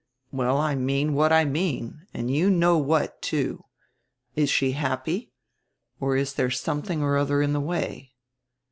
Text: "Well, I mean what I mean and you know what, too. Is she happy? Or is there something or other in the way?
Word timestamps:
"Well, 0.31 0.57
I 0.57 0.73
mean 0.73 1.13
what 1.13 1.31
I 1.31 1.45
mean 1.45 2.07
and 2.11 2.31
you 2.31 2.49
know 2.49 2.75
what, 2.79 3.21
too. 3.21 3.65
Is 4.35 4.49
she 4.49 4.71
happy? 4.71 5.31
Or 5.99 6.15
is 6.15 6.33
there 6.33 6.49
something 6.49 7.03
or 7.03 7.17
other 7.17 7.43
in 7.43 7.53
the 7.53 7.61
way? 7.61 8.15